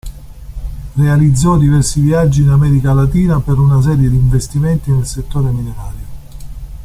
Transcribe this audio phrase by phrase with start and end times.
[0.95, 6.07] Realizzò diversi viaggi in America Latina per una serie di investimenti nel settore minerario.